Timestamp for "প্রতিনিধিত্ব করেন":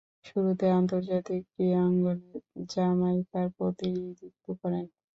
3.57-4.85